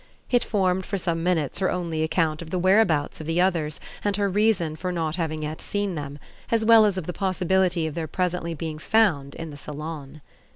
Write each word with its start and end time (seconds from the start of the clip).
It 0.31 0.43
formed 0.43 0.83
for 0.83 0.97
some 0.97 1.21
minutes 1.21 1.59
her 1.59 1.69
only 1.69 2.01
account 2.01 2.41
of 2.41 2.49
the 2.49 2.57
whereabouts 2.57 3.21
of 3.21 3.27
the 3.27 3.39
others 3.39 3.79
and 4.03 4.15
her 4.15 4.27
reason 4.29 4.75
for 4.75 4.91
not 4.91 5.17
having 5.17 5.43
yet 5.43 5.61
seen 5.61 5.93
them, 5.93 6.17
as 6.49 6.65
well 6.65 6.85
as 6.85 6.97
of 6.97 7.05
the 7.05 7.13
possibility 7.13 7.85
of 7.85 7.93
their 7.93 8.07
presently 8.07 8.55
being 8.55 8.79
found 8.79 9.35
in 9.35 9.51
the 9.51 9.57
salon. 9.57 10.21